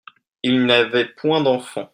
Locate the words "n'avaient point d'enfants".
0.65-1.87